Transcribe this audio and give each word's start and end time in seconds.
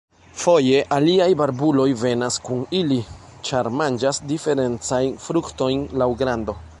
Foje 0.43 0.77
aliaj 0.95 1.27
barbuloj 1.41 1.85
venas 2.03 2.39
kun 2.49 2.63
ili, 2.79 2.97
ĉar 3.49 3.71
manĝas 3.83 4.23
diferencajn 4.35 5.15
fruktojn 5.27 5.89
laŭ 6.03 6.13
grando. 6.23 6.61